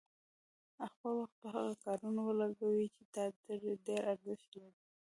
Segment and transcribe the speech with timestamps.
[0.93, 3.51] خپل وخت په هغه کارونو ولګوئ چې تا ته
[3.87, 4.79] ډېر ارزښت لري.